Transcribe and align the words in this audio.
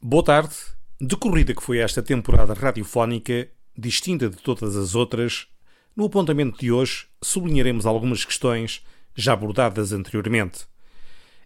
Boa 0.00 0.22
tarde. 0.22 0.54
Decorrida 1.00 1.52
que 1.52 1.62
foi 1.62 1.78
esta 1.78 2.00
temporada 2.00 2.54
radiofónica, 2.54 3.48
distinta 3.76 4.30
de 4.30 4.36
todas 4.36 4.76
as 4.76 4.94
outras, 4.94 5.48
no 5.96 6.04
apontamento 6.04 6.56
de 6.56 6.70
hoje 6.70 7.06
sublinharemos 7.20 7.84
algumas 7.84 8.24
questões 8.24 8.86
já 9.16 9.32
abordadas 9.32 9.92
anteriormente. 9.92 10.68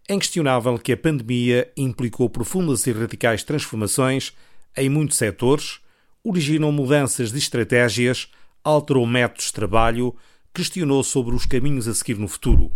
É 0.06 0.12
inquestionável 0.12 0.78
que 0.78 0.92
a 0.92 0.96
pandemia 0.98 1.72
implicou 1.74 2.28
profundas 2.28 2.86
e 2.86 2.92
radicais 2.92 3.42
transformações 3.42 4.36
em 4.76 4.90
muitos 4.90 5.16
setores, 5.16 5.80
originou 6.22 6.70
mudanças 6.70 7.32
de 7.32 7.38
estratégias, 7.38 8.30
alterou 8.62 9.06
métodos 9.06 9.46
de 9.46 9.54
trabalho, 9.54 10.14
questionou 10.52 11.02
sobre 11.02 11.34
os 11.34 11.46
caminhos 11.46 11.88
a 11.88 11.94
seguir 11.94 12.18
no 12.18 12.28
futuro. 12.28 12.70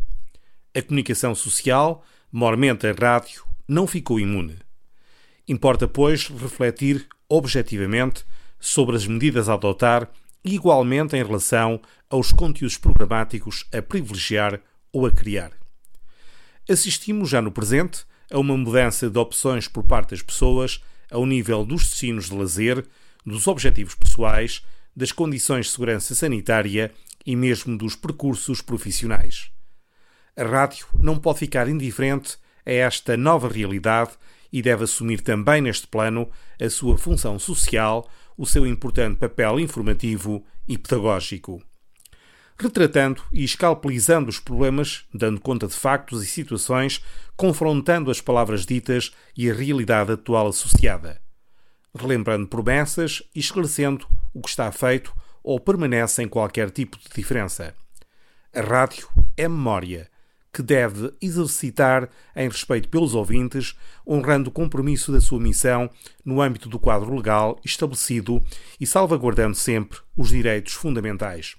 A 0.74 0.80
comunicação 0.80 1.34
social, 1.34 2.02
mormente 2.32 2.86
a 2.86 2.92
rádio, 2.92 3.44
não 3.68 3.86
ficou 3.86 4.18
imune. 4.18 4.56
Importa, 5.48 5.86
pois, 5.86 6.26
refletir 6.28 7.06
objetivamente 7.28 8.24
sobre 8.58 8.96
as 8.96 9.06
medidas 9.06 9.48
a 9.48 9.54
adotar, 9.54 10.10
igualmente 10.44 11.16
em 11.16 11.24
relação 11.24 11.80
aos 12.10 12.32
conteúdos 12.32 12.76
programáticos 12.76 13.64
a 13.72 13.80
privilegiar 13.80 14.60
ou 14.92 15.06
a 15.06 15.10
criar. 15.10 15.52
Assistimos 16.68 17.28
já 17.28 17.40
no 17.40 17.52
presente 17.52 18.04
a 18.30 18.38
uma 18.38 18.56
mudança 18.56 19.08
de 19.08 19.18
opções 19.18 19.68
por 19.68 19.84
parte 19.84 20.10
das 20.10 20.22
pessoas 20.22 20.82
ao 21.10 21.24
nível 21.24 21.64
dos 21.64 21.84
destinos 21.84 22.26
de 22.26 22.34
lazer, 22.34 22.84
dos 23.24 23.46
objetivos 23.46 23.94
pessoais, 23.94 24.62
das 24.94 25.12
condições 25.12 25.66
de 25.66 25.72
segurança 25.72 26.14
sanitária 26.14 26.92
e 27.24 27.36
mesmo 27.36 27.76
dos 27.76 27.94
percursos 27.94 28.60
profissionais. 28.60 29.50
A 30.36 30.44
rádio 30.44 30.86
não 30.98 31.18
pode 31.18 31.40
ficar 31.40 31.68
indiferente 31.68 32.36
a 32.64 32.72
esta 32.72 33.16
nova 33.16 33.48
realidade 33.48 34.12
e 34.56 34.62
deve 34.62 34.84
assumir 34.84 35.20
também 35.20 35.60
neste 35.60 35.86
plano 35.86 36.30
a 36.58 36.70
sua 36.70 36.96
função 36.96 37.38
social, 37.38 38.08
o 38.38 38.46
seu 38.46 38.66
importante 38.66 39.18
papel 39.18 39.60
informativo 39.60 40.42
e 40.66 40.78
pedagógico. 40.78 41.62
Retratando 42.58 43.22
e 43.30 43.44
escalpelizando 43.44 44.30
os 44.30 44.40
problemas, 44.40 45.04
dando 45.12 45.42
conta 45.42 45.66
de 45.66 45.74
factos 45.74 46.24
e 46.24 46.26
situações, 46.26 47.04
confrontando 47.36 48.10
as 48.10 48.22
palavras 48.22 48.64
ditas 48.64 49.12
e 49.36 49.50
a 49.50 49.52
realidade 49.52 50.12
atual 50.12 50.46
associada. 50.46 51.20
Relembrando 51.94 52.48
promessas 52.48 53.22
e 53.34 53.40
esclarecendo 53.40 54.06
o 54.32 54.40
que 54.40 54.48
está 54.48 54.72
feito 54.72 55.14
ou 55.44 55.60
permanece 55.60 56.22
em 56.22 56.28
qualquer 56.28 56.70
tipo 56.70 56.96
de 56.96 57.14
diferença. 57.14 57.74
A 58.54 58.62
rádio 58.62 59.06
é 59.36 59.46
memória 59.46 60.08
que 60.56 60.62
deve 60.62 61.12
exercitar 61.20 62.08
em 62.34 62.48
respeito 62.48 62.88
pelos 62.88 63.14
ouvintes, 63.14 63.76
honrando 64.08 64.48
o 64.48 64.52
compromisso 64.52 65.12
da 65.12 65.20
sua 65.20 65.38
missão 65.38 65.90
no 66.24 66.40
âmbito 66.40 66.66
do 66.66 66.78
quadro 66.78 67.14
legal 67.14 67.60
estabelecido 67.62 68.42
e 68.80 68.86
salvaguardando 68.86 69.54
sempre 69.54 69.98
os 70.16 70.30
direitos 70.30 70.72
fundamentais. 70.72 71.56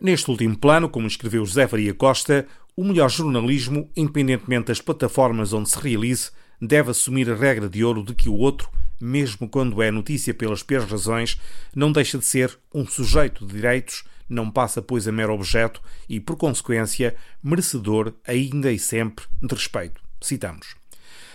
Neste 0.00 0.28
último 0.28 0.58
plano, 0.58 0.88
como 0.88 1.06
escreveu 1.06 1.46
José 1.46 1.68
Faria 1.68 1.94
Costa, 1.94 2.48
o 2.76 2.82
melhor 2.82 3.08
jornalismo, 3.08 3.88
independentemente 3.96 4.66
das 4.66 4.80
plataformas 4.80 5.52
onde 5.52 5.70
se 5.70 5.78
realize, 5.78 6.32
deve 6.60 6.90
assumir 6.90 7.30
a 7.30 7.36
regra 7.36 7.68
de 7.68 7.84
ouro 7.84 8.02
de 8.02 8.12
que 8.12 8.28
o 8.28 8.34
outro, 8.34 8.68
mesmo 9.00 9.48
quando 9.48 9.80
é 9.80 9.88
notícia 9.92 10.34
pelas 10.34 10.64
piores 10.64 10.90
razões, 10.90 11.40
não 11.72 11.92
deixa 11.92 12.18
de 12.18 12.24
ser 12.24 12.58
um 12.74 12.84
sujeito 12.84 13.46
de 13.46 13.52
direitos 13.52 14.02
não 14.32 14.50
passa, 14.50 14.80
pois, 14.80 15.06
a 15.06 15.12
mero 15.12 15.34
objeto 15.34 15.80
e, 16.08 16.20
por 16.20 16.36
consequência, 16.36 17.14
merecedor 17.42 18.14
ainda 18.26 18.72
e 18.72 18.78
sempre 18.78 19.24
de 19.40 19.54
respeito. 19.54 20.00
Citamos. 20.20 20.74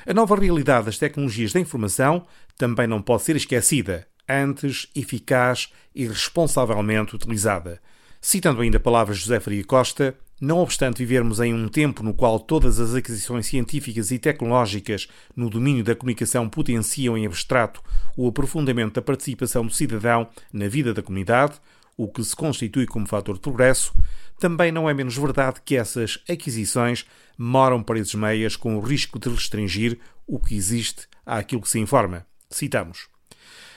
A 0.06 0.14
nova 0.14 0.36
realidade 0.36 0.86
das 0.86 0.98
tecnologias 0.98 1.52
da 1.52 1.60
informação 1.60 2.26
também 2.58 2.88
não 2.88 3.02
pode 3.02 3.24
ser 3.24 3.36
esquecida, 3.36 4.08
antes 4.28 4.88
eficaz 4.96 5.72
e 5.94 6.08
responsavelmente 6.08 7.16
utilizada. 7.16 7.82
Citando 8.20 8.62
ainda 8.62 8.80
palavras 8.80 9.18
de 9.18 9.24
José 9.24 9.40
Faria 9.40 9.64
Costa, 9.64 10.18
não 10.40 10.60
obstante 10.60 11.00
vivermos 11.00 11.40
em 11.40 11.54
um 11.54 11.68
tempo 11.68 12.04
no 12.04 12.14
qual 12.14 12.40
todas 12.40 12.80
as 12.80 12.94
aquisições 12.94 13.48
científicas 13.48 14.12
e 14.12 14.20
tecnológicas 14.20 15.08
no 15.36 15.50
domínio 15.50 15.84
da 15.84 15.96
comunicação 15.96 16.48
potenciam 16.48 17.18
em 17.18 17.26
abstrato 17.26 17.82
o 18.16 18.28
aprofundamento 18.28 18.94
da 18.96 19.02
participação 19.02 19.66
do 19.66 19.74
cidadão 19.74 20.30
na 20.54 20.68
vida 20.68 20.94
da 20.94 21.02
comunidade, 21.02 21.60
o 21.98 22.08
que 22.08 22.24
se 22.24 22.36
constitui 22.36 22.86
como 22.86 23.08
fator 23.08 23.36
de 23.36 23.42
progresso, 23.42 23.92
também 24.40 24.72
não 24.72 24.88
é 24.88 24.94
menos 24.94 25.18
verdade 25.18 25.62
que 25.66 25.76
essas 25.76 26.24
aquisições 26.30 27.06
moram 27.38 27.82
paredes 27.82 28.14
meias 28.14 28.56
com 28.56 28.78
o 28.78 28.80
risco 28.80 29.20
de 29.20 29.30
restringir 29.30 29.98
o 30.28 30.40
que 30.40 30.56
existe 30.56 31.08
àquilo 31.26 31.62
que 31.62 31.70
se 31.70 31.80
informa. 31.80 32.26
Citamos. 32.50 33.08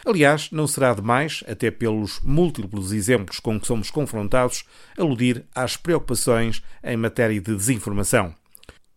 Aliás, 0.05 0.51
não 0.51 0.67
será 0.67 0.95
demais, 0.95 1.45
até 1.47 1.71
pelos 1.71 2.21
múltiplos 2.23 2.93
exemplos 2.93 3.39
com 3.39 3.61
que 3.61 3.67
somos 3.67 3.91
confrontados, 3.91 4.65
aludir 4.97 5.45
às 5.55 5.77
preocupações 5.77 6.63
em 6.83 6.97
matéria 6.97 7.41
de 7.41 7.55
desinformação. 7.55 8.35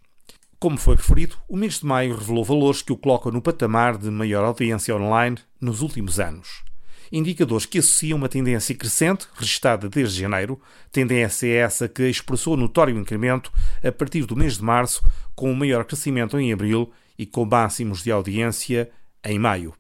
Como 0.60 0.78
foi 0.78 0.96
referido, 0.96 1.36
o 1.48 1.58
mês 1.58 1.80
de 1.80 1.86
maio 1.86 2.16
revelou 2.16 2.44
valores 2.44 2.82
que 2.82 2.92
o 2.92 2.98
colocam 2.98 3.32
no 3.32 3.42
patamar 3.42 3.98
de 3.98 4.10
maior 4.10 4.44
audiência 4.44 4.96
online 4.96 5.38
nos 5.60 5.82
últimos 5.82 6.20
anos. 6.20 6.64
Indicadores 7.12 7.66
que 7.66 7.78
associam 7.78 8.18
uma 8.18 8.30
tendência 8.30 8.74
crescente, 8.74 9.28
registada 9.36 9.88
desde 9.88 10.22
janeiro, 10.22 10.60
tendência 10.92 11.48
essa 11.48 11.88
que 11.88 12.04
expressou 12.10 12.58
notório 12.58 12.98
incremento 12.98 13.52
a 13.84 13.92
partir 13.92 14.26
do 14.26 14.36
mês 14.36 14.58
de 14.58 14.64
março, 14.64 15.04
com 15.36 15.52
um 15.52 15.56
maior 15.56 15.86
crescimento 15.86 16.40
em 16.40 16.52
abril 16.52 16.92
e 17.18 17.26
com 17.26 17.46
máximos 17.46 18.04
de 18.04 18.12
audiência 18.12 18.90
em 19.25 19.39
maio. 19.39 19.74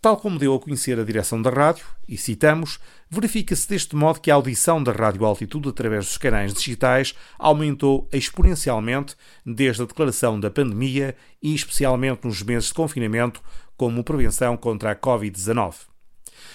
Tal 0.00 0.16
como 0.16 0.38
deu 0.38 0.54
a 0.54 0.60
conhecer 0.60 0.98
a 0.98 1.04
direção 1.04 1.42
da 1.42 1.50
rádio, 1.50 1.84
e 2.06 2.16
citamos, 2.16 2.78
verifica-se 3.10 3.68
deste 3.68 3.96
modo 3.96 4.20
que 4.20 4.30
a 4.30 4.34
audição 4.34 4.80
da 4.80 4.92
Rádio 4.92 5.24
Altitude 5.24 5.70
através 5.70 6.06
dos 6.06 6.16
canais 6.16 6.54
digitais 6.54 7.14
aumentou 7.36 8.08
exponencialmente 8.12 9.16
desde 9.44 9.82
a 9.82 9.86
declaração 9.86 10.38
da 10.38 10.50
pandemia 10.50 11.16
e 11.42 11.52
especialmente 11.52 12.24
nos 12.24 12.42
meses 12.42 12.68
de 12.68 12.74
confinamento 12.74 13.42
como 13.76 14.04
prevenção 14.04 14.56
contra 14.56 14.92
a 14.92 14.96
Covid-19. 14.96 15.74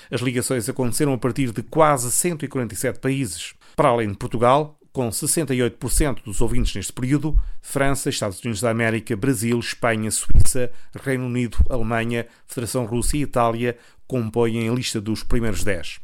As 0.10 0.22
ligações 0.22 0.70
aconteceram 0.70 1.14
a 1.14 1.18
partir 1.18 1.52
de 1.52 1.64
quase 1.64 2.12
147 2.12 3.00
países. 3.00 3.54
Para 3.76 3.90
além 3.90 4.10
de 4.10 4.18
Portugal, 4.18 4.80
com 4.94 5.10
68% 5.10 6.24
dos 6.24 6.40
ouvintes 6.40 6.76
neste 6.76 6.94
período, 6.94 7.36
França, 7.60 8.12
Estados 8.12 8.40
Unidos 8.42 8.62
da 8.62 8.70
América, 8.70 9.18
Brasil, 9.18 9.60
Espanha, 9.60 10.12
Suíça, 10.12 10.72
Reino 11.04 11.26
Unido, 11.26 11.58
Alemanha, 11.68 12.28
Federação 12.46 12.86
Rússia 12.86 13.18
e 13.18 13.24
Itália 13.24 13.76
compõem 14.08 14.70
a 14.70 14.72
lista 14.72 15.02
dos 15.02 15.24
primeiros 15.24 15.64
10. 15.64 16.00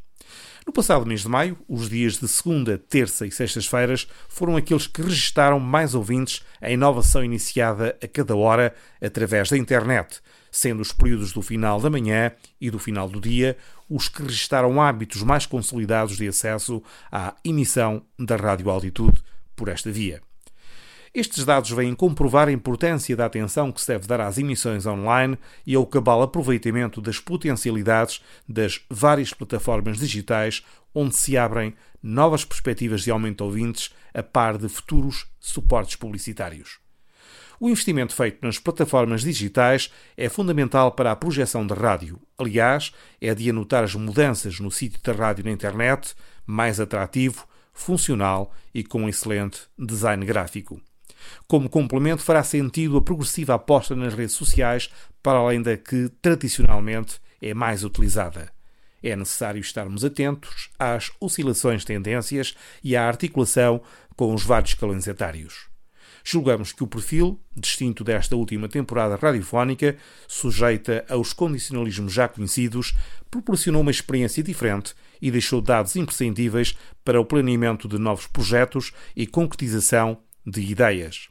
No 0.65 0.73
passado 0.73 1.05
mês 1.05 1.21
de 1.21 1.27
maio, 1.27 1.57
os 1.67 1.89
dias 1.89 2.17
de 2.19 2.27
segunda, 2.27 2.77
terça 2.77 3.25
e 3.25 3.31
sextas-feiras 3.31 4.07
foram 4.27 4.55
aqueles 4.55 4.87
que 4.87 5.01
registaram 5.01 5.59
mais 5.59 5.93
ouvintes 5.93 6.43
em 6.61 6.73
inovação 6.73 7.23
iniciada 7.23 7.97
a 8.03 8.07
cada 8.07 8.35
hora 8.35 8.73
através 9.01 9.49
da 9.49 9.57
internet, 9.57 10.19
sendo 10.51 10.81
os 10.81 10.91
períodos 10.91 11.31
do 11.31 11.41
final 11.41 11.79
da 11.79 11.89
manhã 11.89 12.31
e 12.59 12.69
do 12.69 12.79
final 12.79 13.09
do 13.09 13.19
dia 13.19 13.57
os 13.89 14.07
que 14.07 14.21
registaram 14.21 14.81
hábitos 14.81 15.23
mais 15.23 15.45
consolidados 15.45 16.17
de 16.17 16.27
acesso 16.27 16.81
à 17.11 17.35
emissão 17.43 18.03
da 18.17 18.35
rádio 18.35 18.69
altitude 18.69 19.21
por 19.55 19.67
esta 19.67 19.91
via. 19.91 20.21
Estes 21.13 21.43
dados 21.43 21.71
vêm 21.71 21.95
comprovar 21.95 22.47
a 22.47 22.51
importância 22.51 23.15
da 23.15 23.25
atenção 23.25 23.71
que 23.71 23.81
se 23.81 23.87
deve 23.87 24.05
dar 24.05 24.21
às 24.21 24.37
emissões 24.37 24.85
online 24.85 25.37
e 25.65 25.73
ao 25.73 25.85
cabal 25.85 26.21
aproveitamento 26.21 27.01
das 27.01 27.19
potencialidades 27.19 28.21
das 28.47 28.79
várias 28.89 29.33
plataformas 29.33 29.97
digitais 29.97 30.63
onde 30.93 31.15
se 31.15 31.35
abrem 31.35 31.73
novas 32.01 32.45
perspectivas 32.45 33.01
de 33.01 33.11
aumento 33.11 33.37
de 33.37 33.43
ouvintes 33.43 33.93
a 34.13 34.21
par 34.21 34.57
de 34.57 34.69
futuros 34.69 35.25
suportes 35.39 35.95
publicitários. 35.95 36.79
O 37.59 37.67
investimento 37.67 38.15
feito 38.15 38.39
nas 38.41 38.57
plataformas 38.57 39.21
digitais 39.21 39.91
é 40.15 40.29
fundamental 40.29 40.93
para 40.93 41.11
a 41.11 41.15
projeção 41.15 41.67
da 41.67 41.75
rádio. 41.75 42.17
Aliás, 42.37 42.93
é 43.19 43.35
de 43.35 43.49
anotar 43.49 43.83
as 43.83 43.93
mudanças 43.95 44.61
no 44.61 44.71
sítio 44.71 45.01
da 45.03 45.11
rádio 45.11 45.43
na 45.43 45.51
internet, 45.51 46.15
mais 46.45 46.79
atrativo, 46.79 47.45
funcional 47.73 48.53
e 48.73 48.81
com 48.81 49.09
excelente 49.09 49.63
design 49.77 50.25
gráfico. 50.25 50.81
Como 51.49 51.69
complemento, 51.69 52.23
fará 52.23 52.43
sentido 52.43 52.95
a 52.95 53.01
progressiva 53.01 53.55
aposta 53.55 53.93
nas 53.93 54.13
redes 54.13 54.35
sociais, 54.35 54.89
para 55.21 55.39
além 55.39 55.61
da 55.61 55.75
que 55.75 56.09
tradicionalmente 56.21 57.19
é 57.41 57.53
mais 57.53 57.83
utilizada. 57.83 58.49
É 59.03 59.13
necessário 59.17 59.59
estarmos 59.59 60.05
atentos 60.05 60.69
às 60.79 61.11
oscilações 61.19 61.81
de 61.81 61.87
tendências 61.87 62.55
e 62.81 62.95
à 62.95 63.05
articulação 63.05 63.81
com 64.15 64.33
os 64.33 64.43
vários 64.43 64.71
escalões 64.71 65.07
etários. 65.07 65.68
Julgamos 66.23 66.71
que 66.71 66.83
o 66.83 66.87
perfil, 66.87 67.39
distinto 67.55 68.03
desta 68.03 68.35
última 68.35 68.67
temporada 68.67 69.15
radiofónica, 69.15 69.97
sujeita 70.27 71.05
aos 71.09 71.33
condicionalismos 71.33 72.13
já 72.13 72.27
conhecidos, 72.27 72.95
proporcionou 73.29 73.81
uma 73.81 73.91
experiência 73.91 74.43
diferente 74.43 74.93
e 75.21 75.31
deixou 75.31 75.61
dados 75.61 75.95
imprescindíveis 75.95 76.75
para 77.03 77.19
o 77.19 77.25
planeamento 77.25 77.87
de 77.87 77.97
novos 77.97 78.27
projetos 78.27 78.91
e 79.15 79.25
concretização 79.25 80.17
de 80.45 80.61
ideias. 80.61 81.29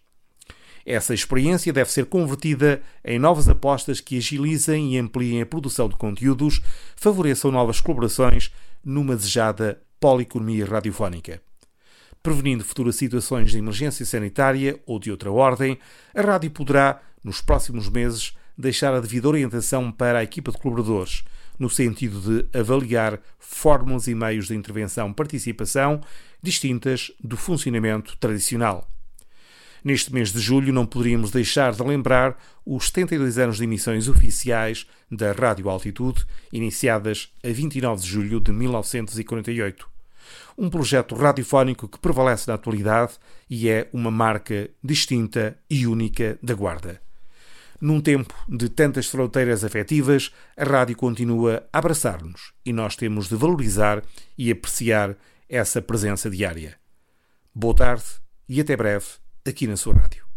Essa 0.86 1.12
experiência 1.12 1.70
deve 1.70 1.92
ser 1.92 2.06
convertida 2.06 2.80
em 3.04 3.18
novas 3.18 3.46
apostas 3.46 4.00
que 4.00 4.16
agilizem 4.16 4.94
e 4.94 4.98
ampliem 4.98 5.42
a 5.42 5.46
produção 5.46 5.86
de 5.86 5.96
conteúdos, 5.96 6.62
favoreçam 6.96 7.50
novas 7.50 7.78
colaborações 7.78 8.50
numa 8.82 9.14
desejada 9.14 9.82
poleconomia 10.00 10.64
radiofónica. 10.64 11.42
Prevenindo 12.22 12.64
futuras 12.64 12.96
situações 12.96 13.50
de 13.50 13.58
emergência 13.58 14.04
sanitária 14.04 14.80
ou 14.86 14.98
de 14.98 15.10
outra 15.10 15.30
ordem, 15.30 15.78
a 16.14 16.20
rádio 16.20 16.50
poderá, 16.50 17.00
nos 17.22 17.40
próximos 17.40 17.88
meses, 17.88 18.36
deixar 18.56 18.92
a 18.92 19.00
devida 19.00 19.28
orientação 19.28 19.92
para 19.92 20.18
a 20.18 20.24
equipa 20.24 20.50
de 20.50 20.58
colaboradores, 20.58 21.24
no 21.58 21.70
sentido 21.70 22.20
de 22.20 22.58
avaliar 22.58 23.20
fórmulas 23.38 24.08
e 24.08 24.14
meios 24.14 24.48
de 24.48 24.56
intervenção-participação 24.56 26.00
distintas 26.42 27.12
do 27.22 27.36
funcionamento 27.36 28.16
tradicional. 28.16 28.88
Neste 29.84 30.12
mês 30.12 30.32
de 30.32 30.40
julho, 30.40 30.72
não 30.72 30.84
poderíamos 30.84 31.30
deixar 31.30 31.72
de 31.72 31.82
lembrar 31.82 32.36
os 32.66 32.86
72 32.88 33.38
anos 33.38 33.58
de 33.58 33.64
emissões 33.64 34.08
oficiais 34.08 34.86
da 35.10 35.30
Rádio 35.30 35.70
Altitude, 35.70 36.26
iniciadas 36.52 37.32
a 37.44 37.48
29 37.48 38.02
de 38.02 38.08
julho 38.08 38.40
de 38.40 38.52
1948. 38.52 39.97
Um 40.56 40.68
projeto 40.68 41.14
radiofónico 41.14 41.88
que 41.88 41.98
prevalece 41.98 42.48
na 42.48 42.54
atualidade 42.54 43.12
e 43.48 43.68
é 43.68 43.88
uma 43.92 44.10
marca 44.10 44.70
distinta 44.82 45.58
e 45.68 45.86
única 45.86 46.38
da 46.42 46.54
Guarda. 46.54 47.00
Num 47.80 48.00
tempo 48.00 48.34
de 48.48 48.68
tantas 48.68 49.06
fronteiras 49.06 49.62
afetivas, 49.62 50.32
a 50.56 50.64
rádio 50.64 50.96
continua 50.96 51.64
a 51.72 51.78
abraçar-nos 51.78 52.52
e 52.66 52.72
nós 52.72 52.96
temos 52.96 53.28
de 53.28 53.36
valorizar 53.36 54.02
e 54.36 54.50
apreciar 54.50 55.16
essa 55.48 55.80
presença 55.80 56.28
diária. 56.28 56.76
Boa 57.54 57.74
tarde 57.74 58.04
e 58.48 58.60
até 58.60 58.76
breve 58.76 59.06
aqui 59.46 59.66
na 59.66 59.76
sua 59.76 59.94
rádio. 59.94 60.27